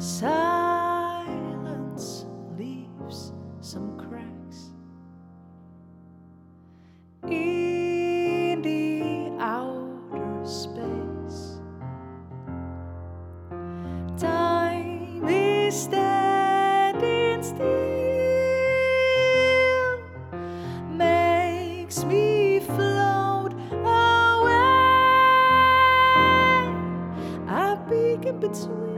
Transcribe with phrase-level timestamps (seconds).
[0.00, 1.26] Silence
[2.56, 4.70] leaves some cracks.
[7.28, 11.58] In the outer space,
[14.16, 17.58] time is standing still,
[20.96, 24.62] makes me float away.
[27.48, 28.97] I begin between.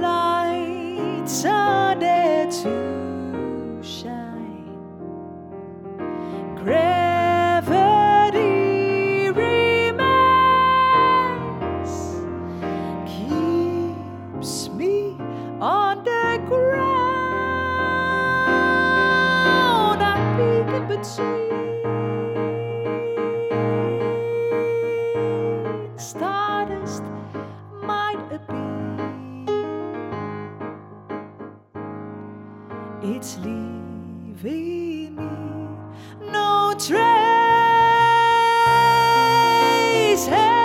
[0.00, 3.01] Lights are there to
[20.92, 21.58] weak between
[25.98, 27.02] stardust
[27.82, 28.58] might appear.
[33.02, 35.26] It's leaving me
[36.30, 36.98] no trace.
[40.26, 40.61] Hey,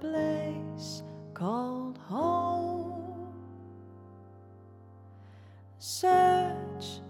[0.00, 1.02] place
[1.34, 3.32] called home?
[5.78, 7.00] Search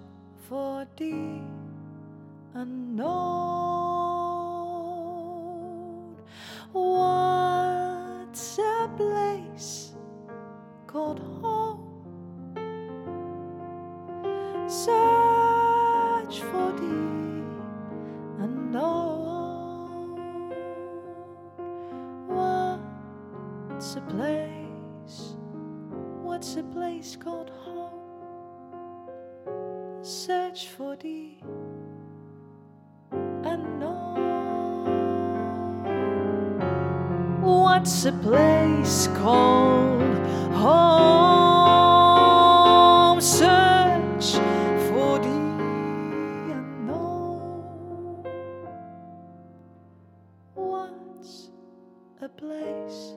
[0.49, 1.41] for the
[2.55, 3.09] unknown.
[6.73, 9.93] What's a place
[10.87, 11.58] called home?
[23.89, 25.35] What's a place?
[26.21, 29.09] What's a place called home?
[30.03, 31.39] Search for the
[33.45, 34.21] unknown.
[37.41, 40.03] What's a place called
[40.53, 40.79] home?
[43.23, 44.35] Search
[44.91, 45.41] for the
[46.53, 48.23] unknown.
[50.53, 51.49] What's
[52.21, 53.15] a place